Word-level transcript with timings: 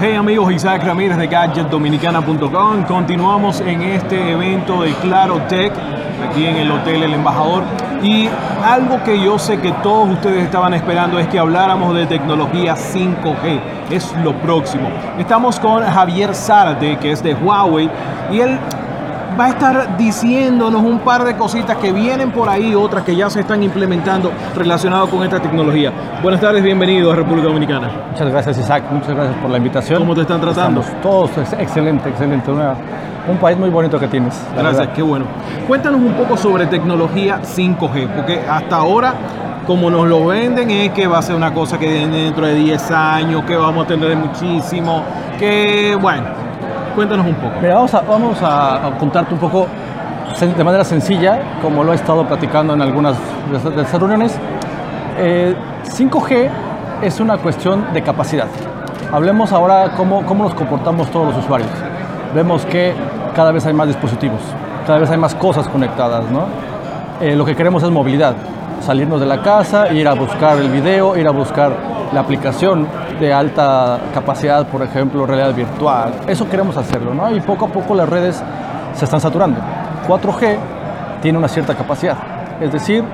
Hey 0.00 0.14
amigos, 0.14 0.52
Isaac 0.52 0.84
Ramírez 0.84 1.16
de 1.16 1.26
GadgetDominicana.com. 1.26 2.84
Continuamos 2.84 3.60
en 3.60 3.82
este 3.82 4.30
evento 4.30 4.82
de 4.82 4.92
Claro 4.92 5.42
Tech, 5.48 5.72
aquí 6.24 6.46
en 6.46 6.54
el 6.54 6.70
Hotel 6.70 7.02
El 7.02 7.14
Embajador. 7.14 7.64
Y 8.04 8.28
algo 8.64 9.02
que 9.02 9.20
yo 9.20 9.40
sé 9.40 9.58
que 9.58 9.72
todos 9.82 10.10
ustedes 10.10 10.44
estaban 10.44 10.72
esperando 10.72 11.18
es 11.18 11.26
que 11.26 11.40
habláramos 11.40 11.96
de 11.96 12.06
tecnología 12.06 12.76
5G. 12.76 13.60
Es 13.90 14.14
lo 14.22 14.34
próximo. 14.34 14.88
Estamos 15.18 15.58
con 15.58 15.82
Javier 15.82 16.32
Zárate, 16.32 16.96
que 16.98 17.10
es 17.10 17.20
de 17.20 17.34
Huawei, 17.34 17.90
y 18.30 18.38
él 18.38 18.56
va 19.38 19.46
a 19.46 19.48
estar 19.48 19.96
diciéndonos 19.96 20.82
un 20.82 21.00
par 21.00 21.24
de 21.24 21.36
cositas 21.36 21.76
que 21.78 21.92
vienen 21.92 22.30
por 22.30 22.48
ahí, 22.48 22.74
otras 22.74 23.04
que 23.04 23.14
ya 23.16 23.28
se 23.28 23.40
están 23.40 23.62
implementando 23.62 24.32
relacionadas 24.54 25.08
con 25.08 25.22
esta 25.24 25.40
tecnología. 25.40 25.92
Buenas 26.22 26.40
tardes, 26.40 26.62
bienvenido 26.62 27.10
a 27.12 27.16
República 27.16 27.48
Dominicana. 27.48 27.90
Muchas 28.10 28.30
gracias 28.30 28.58
Isaac, 28.58 28.84
muchas 28.90 29.10
gracias 29.10 29.36
por 29.36 29.50
la 29.50 29.58
invitación. 29.58 30.00
¿Cómo 30.00 30.14
te 30.14 30.22
están 30.22 30.40
tratando? 30.40 30.80
Estamos 30.80 31.02
todos 31.02 31.30
excelente, 31.58 32.08
excelente. 32.08 32.50
Una, 32.50 32.74
un 33.28 33.36
país 33.38 33.58
muy 33.58 33.70
bonito 33.70 33.98
que 33.98 34.08
tienes. 34.08 34.40
Gracias, 34.54 34.76
verdad. 34.78 34.92
qué 34.94 35.02
bueno. 35.02 35.26
Cuéntanos 35.66 36.00
un 36.00 36.14
poco 36.14 36.36
sobre 36.36 36.66
tecnología 36.66 37.40
5G, 37.42 38.08
porque 38.14 38.40
hasta 38.48 38.76
ahora 38.76 39.14
como 39.66 39.90
nos 39.90 40.08
lo 40.08 40.26
venden 40.26 40.70
es 40.70 40.92
que 40.92 41.06
va 41.06 41.18
a 41.18 41.22
ser 41.22 41.36
una 41.36 41.52
cosa 41.52 41.78
que 41.78 42.06
dentro 42.06 42.46
de 42.46 42.54
10 42.54 42.90
años, 42.90 43.44
que 43.44 43.54
vamos 43.54 43.84
a 43.84 43.88
tener 43.88 44.16
muchísimo, 44.16 45.04
que 45.38 45.94
bueno, 46.00 46.47
Cuéntanos 46.98 47.28
un 47.28 47.34
poco. 47.36 47.54
Mira, 47.62 47.76
vamos 47.76 47.94
a, 47.94 48.00
vamos 48.00 48.38
a 48.42 48.90
contarte 48.98 49.32
un 49.32 49.38
poco 49.38 49.68
de 50.40 50.64
manera 50.64 50.82
sencilla, 50.82 51.60
como 51.62 51.84
lo 51.84 51.92
he 51.92 51.94
estado 51.94 52.26
platicando 52.26 52.74
en 52.74 52.82
algunas 52.82 53.16
de 53.52 53.82
estas 53.82 54.00
reuniones. 54.00 54.36
Eh, 55.16 55.54
5G 55.84 56.50
es 57.02 57.20
una 57.20 57.36
cuestión 57.36 57.92
de 57.92 58.02
capacidad. 58.02 58.48
Hablemos 59.12 59.52
ahora 59.52 59.92
cómo, 59.96 60.26
cómo 60.26 60.42
nos 60.42 60.54
comportamos 60.54 61.08
todos 61.12 61.28
los 61.28 61.44
usuarios. 61.44 61.70
Vemos 62.34 62.66
que 62.66 62.92
cada 63.32 63.52
vez 63.52 63.64
hay 63.64 63.74
más 63.74 63.86
dispositivos, 63.86 64.40
cada 64.84 64.98
vez 64.98 65.08
hay 65.08 65.18
más 65.18 65.36
cosas 65.36 65.68
conectadas, 65.68 66.28
¿no? 66.32 66.46
Eh, 67.20 67.36
lo 67.36 67.44
que 67.44 67.54
queremos 67.54 67.84
es 67.84 67.90
movilidad, 67.90 68.34
salirnos 68.80 69.20
de 69.20 69.26
la 69.26 69.40
casa, 69.40 69.92
ir 69.92 70.08
a 70.08 70.14
buscar 70.14 70.58
el 70.58 70.68
video, 70.68 71.16
ir 71.16 71.28
a 71.28 71.30
buscar 71.30 71.70
la 72.12 72.18
aplicación 72.22 72.88
de 73.18 73.32
alta 73.32 73.98
capacidad, 74.14 74.66
por 74.66 74.82
ejemplo, 74.82 75.26
realidad 75.26 75.54
virtual. 75.54 76.12
Eso 76.26 76.48
queremos 76.48 76.76
hacerlo, 76.76 77.14
¿no? 77.14 77.34
Y 77.34 77.40
poco 77.40 77.66
a 77.66 77.68
poco 77.68 77.94
las 77.94 78.08
redes 78.08 78.42
se 78.94 79.04
están 79.04 79.20
saturando. 79.20 79.60
4G 80.06 80.56
tiene 81.22 81.38
una 81.38 81.48
cierta 81.48 81.74
capacidad, 81.74 82.16
es 82.60 82.72
decir, 82.72 83.04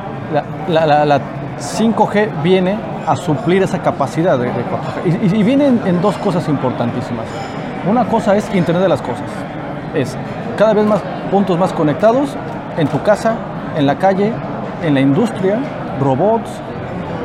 la, 0.68 0.86
la, 0.86 1.04
la 1.04 1.20
5G 1.58 2.42
viene 2.42 2.76
a 3.06 3.16
suplir 3.16 3.62
esa 3.62 3.80
capacidad 3.80 4.38
de, 4.38 4.46
de 4.46 4.52
4G. 4.52 5.34
Y, 5.34 5.42
viene 5.42 5.66
en, 5.66 5.80
en, 5.86 6.00
dos 6.00 6.16
cosas 6.18 6.48
importantísimas. 6.48 7.26
Una 7.88 8.04
cosa 8.04 8.36
es 8.36 8.52
Internet 8.54 8.82
de 8.82 8.88
las 8.88 9.02
Cosas. 9.02 9.28
Es 9.94 10.16
cada 10.56 10.72
vez 10.72 10.86
más 10.86 11.00
puntos 11.30 11.58
más 11.58 11.72
conectados 11.72 12.36
en 12.78 12.88
tu 12.88 13.02
casa, 13.02 13.34
en 13.76 13.86
la 13.86 13.96
calle, 13.96 14.32
en 14.82 14.94
la 14.94 15.00
industria, 15.00 15.58
robots. 16.00 16.50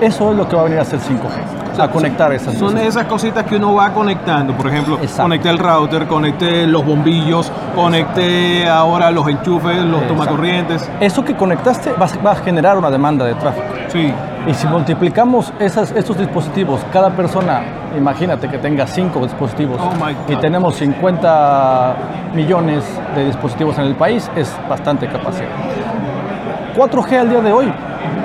Eso 0.02 0.32
es 0.32 0.38
lo 0.38 0.48
que 0.48 0.56
va 0.56 0.64
a 0.64 0.66
venir 0.66 0.80
a 0.80 0.86
ser 0.86 1.00
5G 1.00 1.59
a 1.82 1.92
conectar 1.92 2.32
esas 2.34 2.56
Son 2.56 2.74
cosas. 2.74 2.88
esas 2.88 3.06
cositas 3.06 3.44
que 3.46 3.56
uno 3.56 3.76
va 3.76 3.92
conectando. 3.92 4.54
Por 4.54 4.68
ejemplo, 4.68 4.96
Exacto. 5.02 5.24
conecté 5.24 5.50
el 5.50 5.58
router, 5.60 6.08
conecté 6.08 6.68
los 6.68 6.86
bombillos, 6.86 7.52
conecté 7.76 8.68
ahora 8.68 9.12
los 9.12 9.28
enchufes, 9.28 9.78
los 9.78 10.02
Exacto. 10.02 10.08
tomacorrientes. 10.08 10.90
Eso 11.00 11.24
que 11.24 11.36
conectaste 11.36 11.92
va, 11.94 12.08
va, 12.26 12.32
a 12.32 12.36
generar 12.36 12.78
una 12.78 12.90
demanda 12.90 13.26
de 13.26 13.36
tráfico. 13.36 13.68
Sí. 13.90 14.14
Y 14.48 14.54
si 14.54 14.68
multiplicamos 14.68 15.54
esas, 15.60 15.92
estos 15.92 16.18
dispositivos, 16.18 16.82
cada 16.92 17.10
persona, 17.12 17.62
imagínate 17.98 18.48
que 18.48 18.58
tenga 18.58 18.88
5 18.88 19.20
dispositivos 19.22 19.80
Oh 19.82 20.32
y 20.32 20.36
tenemos 20.38 20.76
50 20.76 21.96
millones 22.34 22.84
de 23.16 23.26
dispositivos 23.26 23.78
en 23.78 23.86
el 23.86 23.96
país, 23.96 24.30
es 24.36 24.56
bastante 24.70 25.08
capacidad. 25.08 25.50
4G 26.76 27.20
al 27.20 27.30
día 27.30 27.42
de 27.42 27.52
hoy 27.52 27.74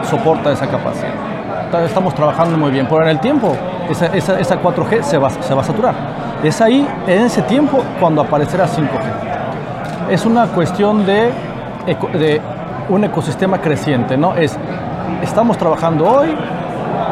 soporta 0.09 0.53
esa 0.53 0.67
capacidad. 0.69 1.34
Estamos 1.83 2.15
trabajando 2.15 2.57
muy 2.57 2.71
bien, 2.71 2.87
pero 2.89 3.03
en 3.03 3.09
el 3.09 3.21
tiempo 3.21 3.57
esa, 3.91 4.07
esa, 4.07 4.39
esa 4.39 4.62
4G 4.62 5.03
se 5.03 5.19
va, 5.19 5.31
se 5.31 5.55
va 5.55 5.62
a 5.62 5.65
saturar. 5.65 5.95
Es 6.43 6.61
ahí, 6.61 6.87
en 7.07 7.23
ese 7.23 7.43
tiempo, 7.43 7.83
cuando 7.99 8.23
aparecerá 8.23 8.67
5G. 8.67 10.11
Es 10.11 10.25
una 10.25 10.47
cuestión 10.47 11.05
de, 11.05 11.33
de 12.12 12.41
un 12.89 13.05
ecosistema 13.05 13.61
creciente, 13.61 14.17
¿no? 14.17 14.37
Es, 14.37 14.57
estamos 15.23 15.59
trabajando 15.59 16.07
hoy 16.07 16.37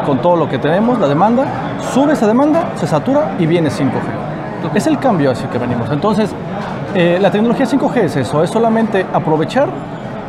con 0.05 0.19
todo 0.19 0.35
lo 0.35 0.47
que 0.47 0.57
tenemos, 0.57 0.99
la 0.99 1.07
demanda, 1.07 1.45
sube 1.93 2.13
esa 2.13 2.27
demanda, 2.27 2.69
se 2.75 2.87
satura 2.87 3.35
y 3.39 3.45
viene 3.45 3.69
5G. 3.69 4.75
Es 4.75 4.87
el 4.87 4.97
cambio 4.97 5.31
así 5.31 5.45
que 5.45 5.57
venimos. 5.57 5.89
Entonces, 5.91 6.33
eh, 6.95 7.17
la 7.19 7.31
tecnología 7.31 7.65
5G 7.65 7.97
es 7.97 8.15
eso, 8.15 8.43
es 8.43 8.49
solamente 8.49 9.05
aprovechar 9.13 9.67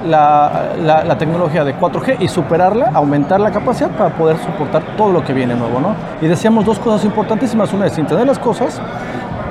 la, 0.07 1.17
tecnología 1.19 1.65
de 1.65 1.75
4G 1.77 2.17
y 2.21 2.29
superarla, 2.29 2.91
aumentar 2.95 3.41
la 3.41 3.51
capacidad 3.51 3.91
para 3.91 4.11
poder 4.11 4.37
soportar 4.39 4.83
todo 4.97 5.13
lo 5.13 5.25
que 5.25 5.33
viene 5.33 5.55
nuevo. 5.55 5.81
¿no? 5.81 5.95
Y 6.21 6.27
decíamos 6.27 6.65
dos 6.65 6.79
cosas 6.79 7.05
importantísimas. 7.05 7.73
Una 7.73 7.87
es 7.87 7.99
Internet 7.99 8.27
las 8.27 8.39
cosas 8.39 8.81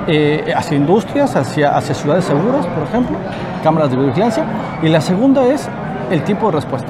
eh, 0.06 0.52
hacia 0.56 0.76
industrias, 0.76 1.34
hacia, 1.36 1.76
hacia 1.76 1.94
ciudades 1.94 2.24
seguras, 2.24 2.66
por 2.66 2.84
ejemplo, 2.84 3.16
cámaras 3.62 3.90
de 3.90 3.96
vigilancia. 3.96 4.44
Y 4.82 4.88
la 4.88 5.00
segunda 5.00 5.46
es 5.46 5.68
el 6.10 6.22
tiempo 6.22 6.46
de 6.46 6.52
respuesta. 6.52 6.88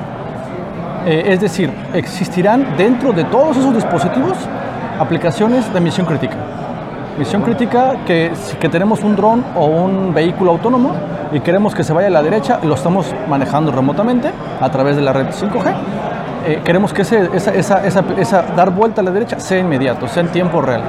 Eh, 1.07 1.25
es 1.27 1.41
decir, 1.41 1.71
existirán 1.93 2.77
dentro 2.77 3.13
de 3.13 3.25
todos 3.25 3.57
esos 3.57 3.75
dispositivos 3.75 4.39
aplicaciones 4.99 5.73
de 5.73 5.81
misión 5.81 6.07
crítica. 6.07 6.37
Misión 7.19 7.43
crítica 7.43 7.97
que, 8.05 8.33
que 8.59 8.69
tenemos 8.69 9.03
un 9.05 9.15
dron 9.15 9.45
o 9.55 9.67
un 9.67 10.13
vehículo 10.13 10.51
autónomo 10.51 10.93
y 11.33 11.41
queremos 11.41 11.75
que 11.75 11.85
se 11.85 11.93
vaya 11.93 12.09
a 12.09 12.11
la 12.11 12.23
derecha, 12.23 12.59
lo 12.63 12.75
estamos 12.75 13.15
manejando 13.29 13.71
remotamente 13.71 14.31
a 14.61 14.71
través 14.71 14.97
de 14.97 15.03
la 15.03 15.13
red 15.13 15.27
5G. 15.27 15.75
Eh, 16.47 16.61
queremos 16.65 16.93
que 16.93 17.03
esa, 17.03 17.25
esa, 17.35 17.85
esa, 17.85 18.05
esa, 18.19 18.43
dar 18.55 18.71
vuelta 18.71 19.01
a 19.01 19.05
la 19.05 19.11
derecha 19.11 19.41
sea 19.41 19.59
inmediato, 19.59 20.09
sea 20.09 20.25
en 20.25 20.29
tiempo 20.29 20.61
real. 20.61 20.83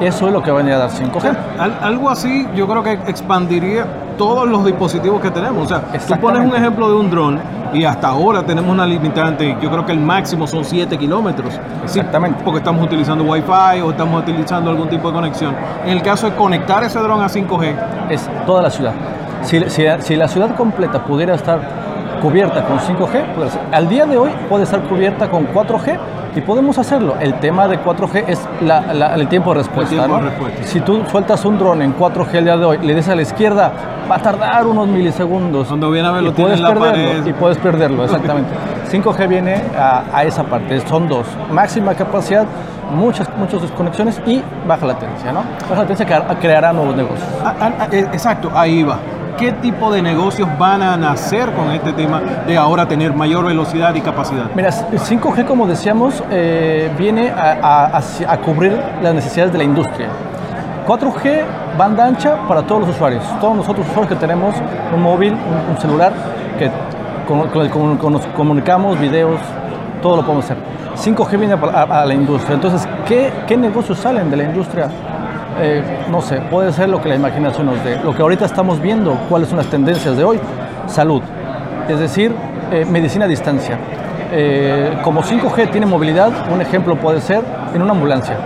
Eso 0.00 0.26
es 0.26 0.32
lo 0.32 0.42
que 0.42 0.50
va 0.50 0.58
a 0.58 0.62
venir 0.62 0.74
a 0.74 0.78
dar 0.78 0.90
5G. 0.90 1.36
Al, 1.58 1.78
algo 1.80 2.10
así 2.10 2.46
yo 2.54 2.66
creo 2.66 2.82
que 2.82 2.92
expandiría 2.92 3.86
todos 4.20 4.46
los 4.46 4.66
dispositivos 4.66 5.18
que 5.22 5.30
tenemos. 5.30 5.64
O 5.64 5.66
sea, 5.66 5.80
tú 6.06 6.20
pones 6.20 6.46
un 6.46 6.54
ejemplo 6.54 6.90
de 6.90 6.94
un 6.94 7.08
dron 7.08 7.40
y 7.72 7.84
hasta 7.84 8.08
ahora 8.08 8.42
tenemos 8.42 8.70
una 8.70 8.84
limitante, 8.84 9.56
yo 9.62 9.70
creo 9.70 9.86
que 9.86 9.92
el 9.92 10.00
máximo 10.00 10.46
son 10.46 10.62
7 10.62 10.98
kilómetros. 10.98 11.58
Exactamente. 11.82 12.36
Sí, 12.36 12.42
porque 12.44 12.58
estamos 12.58 12.84
utilizando 12.84 13.24
Wi-Fi 13.24 13.80
o 13.82 13.92
estamos 13.92 14.22
utilizando 14.22 14.68
algún 14.70 14.90
tipo 14.90 15.08
de 15.08 15.14
conexión. 15.14 15.56
En 15.86 15.92
el 15.92 16.02
caso 16.02 16.28
de 16.28 16.36
conectar 16.36 16.84
ese 16.84 16.98
dron 16.98 17.22
a 17.22 17.28
5G. 17.28 17.74
Es 18.10 18.28
toda 18.44 18.60
la 18.60 18.68
ciudad. 18.68 18.92
Si, 19.40 19.58
si, 19.70 19.84
si 20.00 20.16
la 20.16 20.28
ciudad 20.28 20.54
completa 20.54 21.02
pudiera 21.02 21.34
estar 21.34 21.58
cubierta 22.20 22.62
con 22.66 22.78
5G, 22.78 23.22
al 23.72 23.88
día 23.88 24.04
de 24.04 24.18
hoy 24.18 24.30
puede 24.50 24.64
estar 24.64 24.82
cubierta 24.82 25.30
con 25.30 25.48
4G 25.48 25.98
y 26.34 26.40
podemos 26.40 26.78
hacerlo. 26.78 27.16
El 27.20 27.34
tema 27.34 27.68
de 27.68 27.80
4G 27.80 28.24
es 28.26 28.46
la, 28.60 28.92
la, 28.92 29.14
el 29.14 29.28
tiempo 29.28 29.50
de 29.52 29.58
respuesta. 29.58 29.90
tiempo 29.90 30.08
¿no? 30.08 30.24
de 30.24 30.30
respuesta. 30.30 30.62
Si 30.64 30.80
tú 30.80 31.02
sueltas 31.10 31.44
un 31.44 31.58
dron 31.58 31.82
en 31.82 31.96
4G 31.96 32.34
el 32.34 32.44
día 32.44 32.56
de 32.56 32.64
hoy, 32.64 32.78
le 32.78 32.94
des 32.94 33.08
a 33.08 33.14
la 33.14 33.22
izquierda, 33.22 33.72
va 34.10 34.16
a 34.16 34.22
tardar 34.22 34.66
unos 34.66 34.88
milisegundos. 34.88 35.68
Cuando 35.68 35.90
viene 35.90 36.08
a 36.08 36.12
ver 36.12 36.24
y 36.24 36.30
puedes 36.30 36.60
la 36.60 36.68
perderlo, 36.68 37.08
pared. 37.08 37.26
Y 37.26 37.32
puedes 37.32 37.58
perderlo, 37.58 38.04
exactamente. 38.04 38.50
5G 38.90 39.28
viene 39.28 39.62
a, 39.78 40.04
a, 40.12 40.24
esa 40.24 40.44
parte, 40.44 40.80
son 40.88 41.08
dos. 41.08 41.26
Máxima 41.52 41.94
capacidad, 41.94 42.44
muchas, 42.92 43.28
muchas 43.36 43.62
desconexiones 43.62 44.20
y 44.26 44.42
baja 44.66 44.86
latencia, 44.86 45.32
¿no? 45.32 45.44
Baja 45.68 45.82
latencia 45.82 46.06
que 46.06 46.36
creará 46.40 46.72
nuevos 46.72 46.96
negocios. 46.96 47.28
Ah, 47.44 47.54
ah, 47.60 47.88
exacto, 47.90 48.50
ahí 48.54 48.82
va 48.82 48.98
qué 49.40 49.52
tipo 49.52 49.90
de 49.90 50.02
negocios 50.02 50.46
van 50.58 50.82
a 50.82 50.98
nacer 50.98 51.50
con 51.52 51.70
este 51.70 51.94
tema 51.94 52.20
de 52.46 52.58
ahora 52.58 52.86
tener 52.86 53.14
mayor 53.14 53.46
velocidad 53.46 53.94
y 53.94 54.02
capacidad? 54.02 54.50
Mira, 54.54 54.68
5G, 54.68 55.46
como 55.46 55.66
decíamos, 55.66 56.22
eh, 56.30 56.90
viene 56.98 57.32
a, 57.34 58.38
cubrir 58.44 58.78
las 59.02 59.14
necesidades 59.14 59.52
de 59.52 59.58
la 59.58 59.64
industria. 59.64 60.08
4G, 60.86 61.42
banda 61.78 62.04
ancha 62.04 62.36
para 62.46 62.62
todos 62.62 62.82
los 62.82 62.90
usuarios. 62.90 63.24
Todos 63.40 63.56
nosotros 63.56 63.86
usuarios 63.88 64.10
que 64.10 64.16
tenemos 64.20 64.54
un 64.94 65.02
móvil, 65.02 65.34
un, 65.70 65.80
celular, 65.80 66.12
que 66.58 66.70
con, 67.26 67.48
con, 67.48 67.68
con, 67.70 67.96
con, 67.96 68.12
nos 68.12 68.26
comunicamos, 68.26 69.00
videos, 69.00 69.40
todo 70.02 70.16
lo 70.16 70.22
podemos 70.22 70.44
hacer. 70.44 70.58
5G 70.96 71.38
viene 71.38 71.54
a, 71.54 72.04
la 72.04 72.12
industria. 72.12 72.56
Entonces, 72.56 72.86
¿qué, 73.06 73.32
¿qué 73.46 73.56
negocios 73.56 73.98
salen 73.98 74.30
de 74.30 74.36
la 74.36 74.44
industria? 74.44 74.90
Eh, 75.62 75.82
no 76.10 76.22
sé, 76.22 76.40
puede 76.50 76.72
ser 76.72 76.88
lo 76.88 77.02
que 77.02 77.10
la 77.10 77.16
imaginación 77.16 77.66
nos 77.66 77.84
dé. 77.84 77.98
Lo 78.02 78.14
que 78.14 78.22
ahorita 78.22 78.46
estamos 78.46 78.80
viendo, 78.80 79.18
cuáles 79.28 79.48
son 79.48 79.58
las 79.58 79.66
tendencias 79.66 80.16
de 80.16 80.24
hoy, 80.24 80.40
salud, 80.86 81.20
es 81.86 81.98
decir, 82.00 82.34
eh, 82.72 82.86
medicina 82.86 83.26
a 83.26 83.28
distancia. 83.28 83.78
Eh, 84.32 84.96
como 85.02 85.22
5G 85.22 85.70
tiene 85.70 85.86
movilidad, 85.86 86.30
un 86.50 86.62
ejemplo 86.62 86.96
puede 86.96 87.20
ser 87.20 87.42
en 87.74 87.82
una 87.82 87.92
ambulancia. 87.92 88.38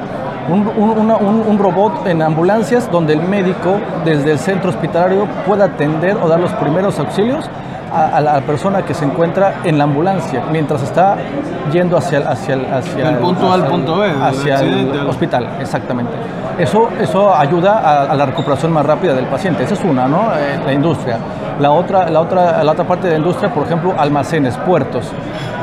Un, 0.49 0.67
un, 0.77 1.11
un, 1.11 1.59
robot 1.59 2.07
en 2.07 2.21
ambulancias 2.21 2.91
donde 2.91 3.15
el 3.15 3.23
médico 3.23 3.79
desde 4.05 4.33
el 4.33 4.39
centro 4.39 4.69
hospitalario 4.69 5.27
pueda 5.47 5.65
atender 5.65 6.19
o 6.23 6.29
dar 6.29 6.39
los 6.39 6.53
primeros 6.53 6.99
auxilios 6.99 7.49
a, 7.95 8.21
la 8.21 8.41
persona 8.41 8.83
que 8.83 8.95
se 8.95 9.05
encuentra 9.05 9.61
en 9.65 9.79
la 9.79 9.85
ambulancia 9.85 10.43
mientras 10.51 10.83
está 10.83 11.17
yendo 11.73 11.97
hacia, 11.97 12.19
hacia, 12.19 12.57
hacia 12.77 13.11
el 13.11 13.19
punto 13.19 13.51
A 13.51 13.55
al 13.55 13.67
punto 13.67 13.99
B, 13.99 14.11
hacia 14.23 14.61
el 14.61 15.07
hospital, 15.07 15.49
exactamente. 15.61 16.13
Eso, 16.59 16.89
eso 17.01 17.35
ayuda 17.35 18.11
a, 18.11 18.15
la 18.15 18.27
recuperación 18.27 18.73
más 18.73 18.87
rápida 18.87 19.15
del 19.15 19.27
paciente. 19.27 19.65
Esa 19.65 19.75
es 19.75 19.85
una, 19.85 20.07
¿no? 20.07 20.33
Eh, 20.37 20.61
la 20.65 20.73
industria. 20.73 21.19
La 21.59 21.73
otra, 21.73 22.09
la, 22.09 22.21
otra, 22.21 22.63
la 22.63 22.73
otra 22.73 22.85
parte 22.85 23.09
de 23.09 23.15
la 23.15 23.19
industria, 23.19 23.53
por 23.53 23.65
ejemplo, 23.65 23.95
almacenes, 23.99 24.57
puertos. 24.59 25.11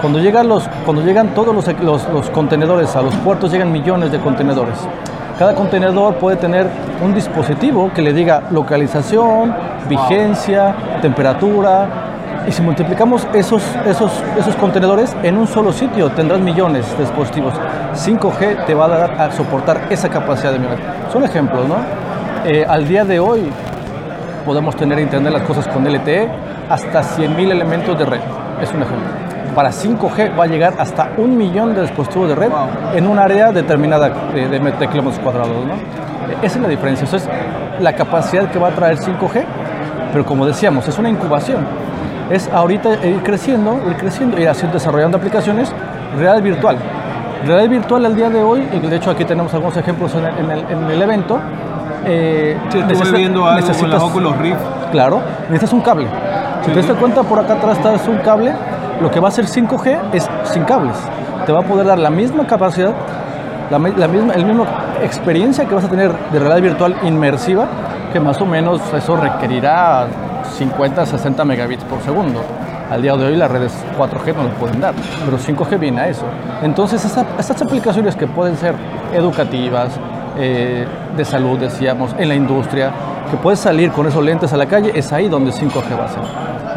Cuando 0.02 0.20
llegan, 0.20 0.50
los, 0.50 0.68
cuando 0.86 1.02
llegan 1.04 1.34
todos 1.34 1.56
los, 1.56 1.66
los, 1.82 2.10
los 2.10 2.30
contenedores 2.32 2.96
a 2.96 3.02
los 3.02 3.16
puertos, 3.16 3.52
llegan 3.52 3.72
millones 3.72 4.12
de 4.12 4.20
contenedores. 4.20 4.80
Cada 5.40 5.56
contenedor 5.56 6.16
puede 6.16 6.38
tener 6.38 6.68
un 7.02 7.14
dispositivo 7.14 7.92
que 7.94 8.02
le 8.02 8.14
diga 8.14 8.44
localización, 8.52 9.56
vigencia, 9.88 10.76
temperatura, 11.02 12.11
y 12.48 12.52
si 12.52 12.62
multiplicamos 12.62 13.28
esos, 13.34 13.64
esos, 13.86 14.12
esos 14.38 14.56
contenedores 14.56 15.16
en 15.24 15.38
un 15.38 15.48
solo 15.48 15.72
sitio, 15.72 16.10
tendrás 16.10 16.40
millones 16.40 16.90
de 16.98 17.04
dispositivos. 17.04 17.54
5G 17.94 18.66
te 18.66 18.74
va 18.74 18.86
a 18.86 18.88
dar 18.88 19.22
a 19.22 19.32
soportar 19.32 19.88
esa 19.90 20.10
capacidad 20.10 20.52
de 20.52 20.60
millones. 20.60 20.80
Son 21.12 21.24
ejemplos, 21.24 21.68
¿no? 21.68 21.76
Eh, 22.46 22.66
al 22.68 22.88
día 22.88 23.06
de 23.06 23.20
hoy 23.20 23.52
podemos 24.46 24.76
tener 24.76 25.00
internet 25.00 25.34
las 25.34 25.44
cosas 25.44 25.68
con 25.68 25.86
LTE 25.86 26.30
hasta 26.70 27.02
100.000 27.04 27.52
elementos 27.52 27.98
de 27.98 28.06
red. 28.06 28.22
Es 28.60 28.74
un 28.74 28.82
ejemplo. 28.82 29.08
Para 29.54 29.70
5G 29.70 30.38
va 30.40 30.46
a 30.46 30.48
llegar 30.48 30.74
hasta 30.80 31.12
un 31.18 31.38
millón 31.38 31.76
de 31.76 31.82
dispositivos 31.82 32.30
de 32.30 32.36
red 32.36 32.52
en 32.96 33.06
un 33.06 33.20
área 33.20 33.52
determinada 33.52 34.10
de, 34.34 34.48
de, 34.48 34.88
kilómetros 34.88 35.20
cuadrados. 35.20 35.66
¿no? 35.66 35.74
Esa 36.42 36.56
es 36.58 36.62
la 36.62 36.70
diferencia. 36.70 37.04
Eso 37.06 37.18
es 37.18 37.30
la 37.80 37.94
capacidad 37.94 38.50
que 38.50 38.58
va 38.58 38.70
a 38.70 38.72
traer 38.72 38.98
5G. 38.98 39.44
Pero 40.12 40.26
como 40.26 40.46
decíamos, 40.46 40.88
es 40.88 40.98
una 40.98 41.10
incubación 41.10 41.66
es 42.32 42.50
ahorita 42.52 43.06
ir 43.06 43.22
creciendo, 43.24 43.80
ir 43.90 43.98
creciendo, 43.98 44.40
ir 44.40 44.48
haciendo, 44.48 44.78
desarrollando 44.78 45.18
aplicaciones 45.18 45.72
real 46.18 46.42
virtual. 46.42 46.78
Realidad 47.46 47.70
virtual 47.70 48.06
al 48.06 48.16
día 48.16 48.30
de 48.30 48.42
hoy, 48.42 48.68
y 48.72 48.80
de 48.80 48.96
hecho 48.96 49.12
aquí 49.12 49.26
tenemos 49.26 49.54
algunos 49.54 49.76
ejemplos 49.76 50.14
en 50.16 50.50
el, 50.52 50.60
en 50.70 50.84
el, 50.90 51.02
evento. 51.02 51.40
Eh, 52.06 52.58
sí, 52.70 52.80
viendo 53.14 53.46
algo 53.46 53.68
con 53.74 53.90
los 53.90 54.04
Oculus 54.04 54.38
Rift. 54.38 54.62
Claro, 54.92 55.22
necesitas 55.50 55.74
un 55.74 55.82
cable. 55.82 56.08
Si 56.64 56.72
te 56.72 56.82
das 56.82 56.98
cuenta, 56.98 57.24
por 57.24 57.40
acá 57.40 57.54
atrás 57.54 57.78
está 57.78 58.12
un 58.12 58.18
cable. 58.20 58.54
Lo 59.02 59.10
que 59.10 59.20
va 59.20 59.30
a 59.30 59.32
ser 59.32 59.46
5G 59.46 59.98
es 60.14 60.30
sin 60.44 60.64
cables. 60.64 60.96
Te 61.46 61.52
va 61.52 61.62
a 61.62 61.64
poder 61.64 61.88
dar 61.88 61.98
la 61.98 62.12
misma 62.12 62.46
capacidad, 62.46 62.94
la, 63.72 63.80
la 63.80 64.08
misma, 64.08 64.34
el 64.34 64.46
mismo 64.46 64.66
experiencia 65.02 65.66
que 65.66 65.74
vas 65.74 65.84
a 65.84 65.90
tener 65.90 66.12
de 66.32 66.40
realidad 66.40 66.62
virtual 66.62 66.96
inmersiva, 67.04 67.66
que 68.14 68.20
más 68.20 68.40
o 68.40 68.46
menos 68.46 68.80
eso 68.94 69.16
requerirá 69.16 70.06
50, 70.46 71.06
60 71.06 71.46
megabits 71.46 71.84
por 71.84 72.02
segundo. 72.02 72.42
Al 72.90 73.02
día 73.02 73.16
de 73.16 73.26
hoy 73.26 73.36
las 73.38 73.50
redes 73.50 73.74
4G 73.98 74.36
no 74.36 74.44
lo 74.44 74.50
pueden 74.52 74.82
dar, 74.82 74.94
pero 75.26 75.38
5G 75.38 75.80
viene 75.80 76.02
a 76.02 76.08
eso. 76.10 76.26
Entonces, 76.62 77.04
estas 77.06 77.62
aplicaciones 77.62 78.16
que 78.16 78.28
pueden 78.28 78.58
ser 78.58 78.76
educativas, 79.14 79.98
eh, 80.38 80.86
de 81.16 81.26
salud, 81.26 81.60
decíamos, 81.60 82.16
en 82.18 82.30
la 82.30 82.36
industria, 82.36 82.92
que 83.30 83.38
puedes 83.38 83.60
salir 83.60 83.92
con 83.92 84.08
esos 84.08 84.24
lentes 84.24 84.54
a 84.54 84.58
la 84.58 84.66
calle, 84.66 84.92
es 84.96 85.12
ahí 85.12 85.28
donde 85.28 85.52
5G 85.52 85.98
va 85.98 86.06
a 86.06 86.10
ser. 86.10 86.24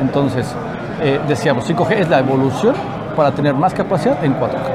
Entonces, 0.00 0.54
eh, 1.00 1.20
decíamos, 1.28 1.64
5G 1.68 2.00
es 2.00 2.08
la 2.08 2.18
evolución 2.18 2.74
para 3.16 3.30
tener 3.32 3.54
más 3.54 3.72
capacidad 3.72 4.22
en 4.24 4.34
4G. 4.34 4.73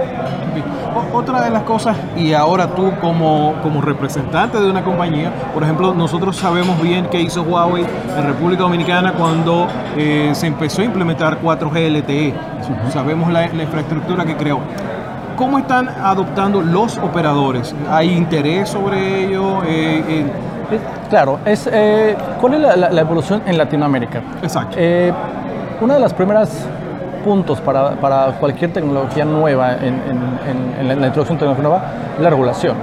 Otra 1.13 1.41
de 1.41 1.49
las 1.49 1.63
cosas, 1.63 1.95
y 2.15 2.33
ahora 2.33 2.67
tú 2.67 2.91
como, 3.01 3.55
como 3.61 3.81
representante 3.81 4.59
de 4.59 4.69
una 4.69 4.83
compañía, 4.83 5.31
por 5.53 5.63
ejemplo, 5.63 5.93
nosotros 5.93 6.35
sabemos 6.35 6.81
bien 6.81 7.07
qué 7.11 7.21
hizo 7.21 7.43
Huawei 7.43 7.85
en 8.17 8.25
República 8.25 8.63
Dominicana 8.63 9.13
cuando 9.13 9.67
eh, 9.97 10.31
se 10.33 10.47
empezó 10.47 10.81
a 10.81 10.85
implementar 10.85 11.39
4G 11.41 11.99
LTE. 11.99 12.33
Sabemos 12.91 13.31
la, 13.31 13.45
infraestructura 13.45 14.25
que 14.25 14.35
creó. 14.35 14.59
¿Cómo 15.35 15.57
están 15.57 15.89
adoptando 15.89 16.61
los 16.61 16.97
operadores? 16.97 17.75
¿Hay 17.89 18.11
interés 18.11 18.69
sobre 18.69 19.25
ello? 19.25 19.63
Eh, 19.63 20.03
eh, 20.07 20.25
claro, 21.09 21.39
es, 21.45 21.69
¿cuál 22.39 22.53
es 22.55 22.59
la, 22.59 22.75
la, 22.75 23.01
evolución 23.01 23.41
en 23.45 23.57
Latinoamérica? 23.57 24.21
Exacto. 24.41 24.77
una 25.81 25.93
de 25.93 25.99
las 25.99 26.13
primeras 26.13 26.67
puntos 27.29 27.61
para, 27.61 27.91
para 27.91 28.39
cualquier 28.39 28.73
tecnología 28.73 29.23
nueva, 29.23 29.73
en, 29.73 30.01
en, 30.79 30.87
la, 30.87 30.93
introducción 30.95 31.37
de 31.37 31.45
tecnología 31.45 31.61
nueva, 31.61 31.83
la 32.19 32.27
regulación. 32.27 32.75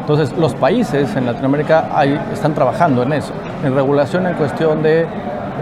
Entonces, 0.00 0.36
los 0.36 0.54
países 0.54 1.16
en 1.16 1.24
Latinoamérica 1.24 1.88
hay, 1.94 2.20
están 2.30 2.52
trabajando 2.52 3.02
en 3.04 3.14
eso, 3.14 3.32
en 3.64 3.74
regulación 3.74 4.26
en 4.26 4.34
cuestión 4.34 4.82
de 4.82 5.06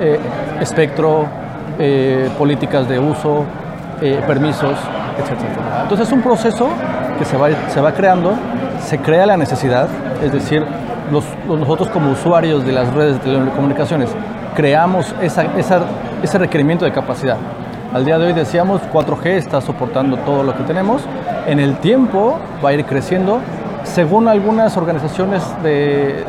eh, 0.01 0.19
espectro, 0.61 1.27
eh, 1.79 2.29
políticas 2.37 2.89
de 2.89 2.99
uso, 2.99 3.45
eh, 4.03 4.21
permisos, 4.27 4.77
etc. 5.17 5.39
Entonces, 5.83 6.09
es 6.09 6.13
un 6.13 6.23
proceso 6.23 6.67
que 7.17 7.25
se 7.25 7.37
va, 7.37 7.51
se 7.69 7.81
va 7.81 7.93
creando, 7.93 8.33
se 8.85 8.99
crea 8.99 9.27
la 9.27 9.37
necesidad, 9.37 9.87
es 10.25 10.33
decir, 10.33 10.67
los, 11.13 11.25
nosotros 11.47 11.89
como 11.91 12.11
usuarios 12.11 12.67
de 12.67 12.73
las 12.73 12.93
redes 12.95 13.25
de 13.25 13.31
telecomunicaciones 13.31 14.11
creamos 14.57 15.15
esa, 15.23 15.45
esa, 15.57 15.83
ese 16.21 16.37
requerimiento 16.37 16.85
de 16.85 16.91
capacidad. 16.91 17.37
Al 17.95 18.05
día 18.05 18.19
de 18.19 18.27
hoy 18.27 18.33
decíamos 18.33 18.81
4G 18.93 19.27
está 19.27 19.61
soportando 19.61 20.17
todo 20.17 20.43
lo 20.43 20.57
que 20.57 20.65
tenemos. 20.65 21.03
En 21.47 21.61
el 21.61 21.77
tiempo 21.77 22.41
va 22.63 22.71
a 22.71 22.73
ir 22.73 22.85
creciendo. 22.85 23.39
Según 23.85 24.27
algunas 24.27 24.77
organizaciones 24.77 25.45
de, 25.63 26.25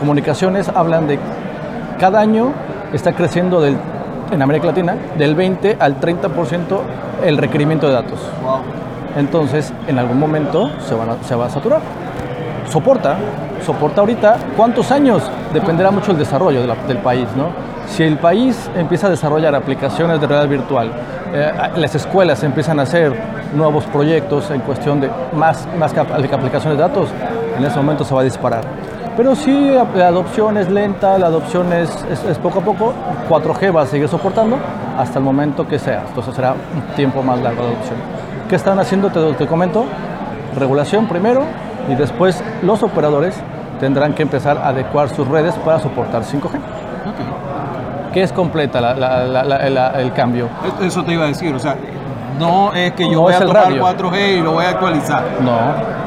comunicaciones 0.00 0.68
hablan 0.68 1.06
de 1.06 1.20
cada 2.00 2.18
año 2.18 2.50
está 2.92 3.12
creciendo 3.12 3.60
del, 3.60 3.76
en 4.32 4.42
América 4.42 4.66
Latina 4.66 4.96
del 5.16 5.36
20 5.36 5.76
al 5.78 6.00
30% 6.00 6.80
el 7.24 7.38
requerimiento 7.38 7.86
de 7.86 7.92
datos. 7.92 8.18
Entonces, 9.16 9.72
en 9.86 10.00
algún 10.00 10.18
momento 10.18 10.72
se, 10.80 10.96
se 11.24 11.36
va 11.36 11.46
a 11.46 11.50
saturar. 11.50 11.82
Soporta, 12.68 13.16
soporta 13.64 14.00
ahorita. 14.00 14.38
¿Cuántos 14.56 14.90
años? 14.90 15.22
Dependerá 15.54 15.92
mucho 15.92 16.10
el 16.10 16.18
desarrollo 16.18 16.66
del 16.88 16.98
país, 16.98 17.28
¿no? 17.36 17.61
Si 17.92 18.02
el 18.02 18.16
país 18.16 18.70
empieza 18.74 19.08
a 19.08 19.10
desarrollar 19.10 19.54
aplicaciones 19.54 20.18
de 20.18 20.26
realidad 20.26 20.48
virtual, 20.48 20.90
eh, 21.34 21.52
las 21.76 21.94
escuelas 21.94 22.42
empiezan 22.42 22.80
a 22.80 22.84
hacer 22.84 23.12
nuevos 23.54 23.84
proyectos 23.84 24.50
en 24.50 24.62
cuestión 24.62 24.98
de 24.98 25.10
más, 25.34 25.68
más 25.78 25.92
aplicaciones 25.94 26.78
de 26.78 26.82
datos, 26.82 27.10
en 27.54 27.62
ese 27.62 27.76
momento 27.76 28.02
se 28.02 28.14
va 28.14 28.22
a 28.22 28.24
disparar. 28.24 28.64
Pero 29.14 29.34
si 29.34 29.74
la 29.94 30.08
adopción 30.08 30.56
es 30.56 30.70
lenta, 30.70 31.18
la 31.18 31.26
adopción 31.26 31.70
es, 31.74 31.90
es, 32.10 32.38
poco 32.38 32.60
a 32.60 32.62
poco, 32.62 32.94
4G 33.28 33.76
va 33.76 33.82
a 33.82 33.86
seguir 33.86 34.08
soportando 34.08 34.56
hasta 34.96 35.18
el 35.18 35.24
momento 35.26 35.68
que 35.68 35.78
sea. 35.78 36.04
Entonces 36.08 36.34
será 36.34 36.52
un 36.52 36.96
tiempo 36.96 37.22
más 37.22 37.42
largo 37.42 37.62
de 37.62 37.72
adopción. 37.72 37.98
¿Qué 38.48 38.56
están 38.56 38.78
haciendo? 38.78 39.10
Te, 39.10 39.34
te 39.34 39.46
comento. 39.46 39.84
Regulación 40.58 41.08
primero 41.08 41.42
y 41.90 41.94
después 41.94 42.42
los 42.62 42.82
operadores 42.82 43.34
tendrán 43.80 44.14
que 44.14 44.22
empezar 44.22 44.56
a 44.56 44.68
adecuar 44.68 45.10
sus 45.10 45.28
redes 45.28 45.54
para 45.56 45.78
soportar 45.78 46.22
5G 46.22 46.58
que 48.12 48.22
es 48.22 48.32
completa 48.32 48.78
el 49.98 50.12
cambio. 50.12 50.48
Eso 50.80 51.02
te 51.04 51.12
iba 51.12 51.24
a 51.24 51.28
decir, 51.28 51.54
o 51.54 51.58
sea, 51.58 51.76
no 52.38 52.72
es 52.72 52.92
que 52.92 53.10
yo 53.10 53.20
voy 53.20 53.34
a 53.34 53.40
tomar 53.40 53.72
4G 53.72 54.38
y 54.38 54.40
lo 54.40 54.52
voy 54.52 54.64
a 54.64 54.70
actualizar. 54.70 55.22
No. 55.40 55.56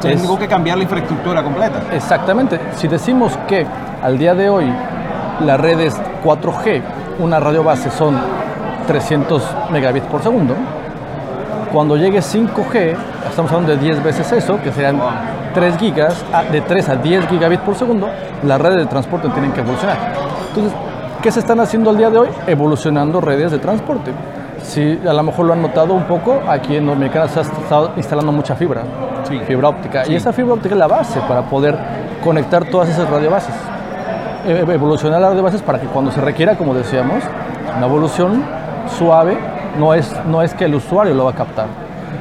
Tengo 0.00 0.38
que 0.38 0.46
cambiar 0.46 0.76
la 0.76 0.84
infraestructura 0.84 1.42
completa. 1.42 1.82
Exactamente. 1.92 2.60
Si 2.76 2.88
decimos 2.88 3.38
que 3.48 3.66
al 4.02 4.18
día 4.18 4.34
de 4.34 4.48
hoy 4.48 4.72
las 5.40 5.60
redes 5.60 6.00
4G, 6.24 6.82
una 7.18 7.40
radio 7.40 7.64
base 7.64 7.90
son 7.90 8.16
300 8.86 9.42
megabits 9.70 10.06
por 10.06 10.22
segundo, 10.22 10.54
cuando 11.72 11.96
llegue 11.96 12.20
5G, 12.20 12.94
estamos 13.28 13.50
hablando 13.50 13.72
de 13.72 13.78
10 13.78 14.02
veces 14.02 14.30
eso, 14.32 14.60
que 14.62 14.70
serían 14.72 15.00
3 15.52 15.76
gigas, 15.76 16.24
de 16.52 16.60
3 16.60 16.88
a 16.90 16.96
10 16.96 17.28
gigabits 17.28 17.62
por 17.62 17.74
segundo, 17.74 18.08
las 18.44 18.60
redes 18.60 18.78
de 18.78 18.86
transporte 18.86 19.28
tienen 19.30 19.52
que 19.52 19.60
evolucionar. 19.60 19.96
Entonces, 20.48 20.72
¿Qué 21.26 21.32
se 21.32 21.40
están 21.40 21.58
haciendo 21.58 21.90
el 21.90 21.98
día 21.98 22.08
de 22.08 22.18
hoy? 22.18 22.28
Evolucionando 22.46 23.20
redes 23.20 23.50
de 23.50 23.58
transporte. 23.58 24.12
Si 24.62 25.00
a 25.04 25.12
lo 25.12 25.24
mejor 25.24 25.46
lo 25.46 25.54
han 25.54 25.60
notado 25.60 25.92
un 25.92 26.04
poco, 26.04 26.40
aquí 26.46 26.76
en 26.76 26.86
Dominicana 26.86 27.26
se 27.26 27.40
ha 27.40 27.42
estado 27.42 27.90
instalando 27.96 28.30
mucha 28.30 28.54
fibra, 28.54 28.84
fibra 29.44 29.70
óptica. 29.70 30.04
Y 30.06 30.14
esa 30.14 30.32
fibra 30.32 30.54
óptica 30.54 30.76
es 30.76 30.78
la 30.78 30.86
base 30.86 31.18
para 31.22 31.42
poder 31.42 31.76
conectar 32.22 32.66
todas 32.66 32.90
esas 32.90 33.10
radiobases. 33.10 33.52
E, 34.46 34.72
evolucionar 34.72 35.20
las 35.20 35.30
radiobases 35.30 35.62
para 35.62 35.80
que 35.80 35.88
cuando 35.88 36.12
se 36.12 36.20
requiera, 36.20 36.56
como 36.56 36.74
decíamos, 36.74 37.24
una 37.76 37.86
evolución 37.86 38.44
suave, 38.96 39.36
no 39.80 39.94
es, 39.94 40.14
no 40.26 40.42
es 40.42 40.54
que 40.54 40.66
el 40.66 40.76
usuario 40.76 41.12
lo 41.12 41.24
va 41.24 41.32
a 41.32 41.34
captar. 41.34 41.66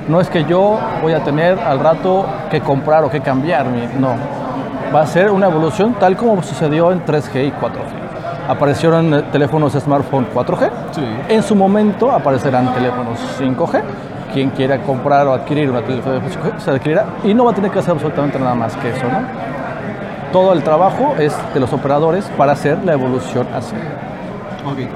No 0.08 0.20
es 0.20 0.32
que 0.32 0.46
yo 0.46 0.80
voy 1.04 1.14
a 1.14 1.24
tener 1.24 1.60
al 1.60 1.80
rato 1.80 2.26
que 2.50 2.60
comprar 2.60 3.04
o 3.04 3.12
que 3.12 3.22
cambiar, 3.22 3.68
no. 4.00 4.16
Va 4.92 5.02
a 5.02 5.06
ser 5.06 5.30
una 5.30 5.46
evolución 5.46 5.94
tal 6.00 6.18
como 6.18 6.42
sucedió 6.42 6.92
en 6.92 7.06
3G 7.06 7.50
y 7.50 7.52
4G 7.52 8.05
aparecieron 8.48 9.26
teléfonos 9.32 9.74
smartphone 9.74 10.28
4G. 10.34 10.70
En 11.30 11.44
su 11.44 11.56
momento 11.56 12.12
aparecerán 12.12 12.74
teléfonos 12.74 13.20
5G. 13.40 13.82
Quien 14.34 14.50
quiera 14.50 14.82
comprar 14.82 15.26
o 15.28 15.34
adquirir 15.34 15.70
una 15.70 15.82
teléfono 15.82 16.20
5G 16.20 16.60
se 16.60 16.72
adquirirá 16.72 17.06
y 17.24 17.34
no 17.34 17.46
va 17.46 17.52
a 17.52 17.56
tener 17.56 17.72
que 17.72 17.80
hacer 17.80 17.92
absolutamente 17.92 18.38
nada 18.38 18.54
más 18.54 18.76
que 18.76 18.90
eso, 18.90 19.06
¿no? 19.08 19.20
Todo 20.34 20.52
el 20.52 20.62
trabajo 20.64 21.16
es 21.18 21.34
de 21.54 21.60
los 21.62 21.72
operadores 21.72 22.26
para 22.38 22.52
hacer 22.52 22.80
la 22.84 22.94
evolución 22.94 23.48
así. 23.56 23.76
Ok. 24.66 24.90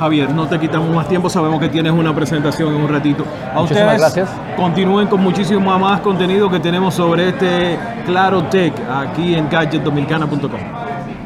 Javier, 0.00 0.30
no 0.30 0.46
te 0.46 0.58
quitamos 0.58 0.88
más 0.88 1.06
tiempo, 1.06 1.28
sabemos 1.28 1.60
que 1.60 1.68
tienes 1.68 1.92
una 1.92 2.14
presentación 2.14 2.74
en 2.74 2.80
un 2.80 2.88
ratito. 2.88 3.24
A 3.54 3.60
Muchísimas 3.60 3.94
ustedes 3.94 4.00
gracias. 4.00 4.28
continúen 4.56 5.06
con 5.08 5.22
muchísimo 5.22 5.78
más 5.78 6.00
contenido 6.00 6.50
que 6.50 6.58
tenemos 6.58 6.94
sobre 6.94 7.28
este 7.28 7.78
Claro 8.06 8.44
Tech 8.44 8.72
aquí 8.90 9.34
en 9.34 9.48
gadgetdominicana.com. 9.48 10.79